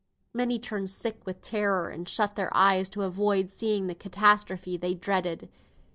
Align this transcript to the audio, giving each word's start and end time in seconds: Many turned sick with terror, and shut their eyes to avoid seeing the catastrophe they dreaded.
Many 0.33 0.57
turned 0.57 0.89
sick 0.89 1.23
with 1.27 1.41
terror, 1.43 1.87
and 1.89 2.09
shut 2.09 2.33
their 2.35 2.49
eyes 2.57 2.89
to 2.89 3.03
avoid 3.03 3.51
seeing 3.51 3.85
the 3.85 3.93
catastrophe 3.93 4.75
they 4.75 4.95
dreaded. 4.95 5.47